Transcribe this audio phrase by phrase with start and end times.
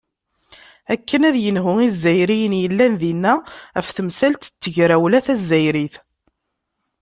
[0.93, 3.33] Akken ad yenhu Izzayriyen yellan dinna
[3.77, 5.95] ɣef temsalt n tegrawla tazzayrit.